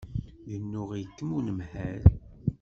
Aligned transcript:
Yennuɣ-ikem 0.51 1.29
unemhal. 1.37 2.03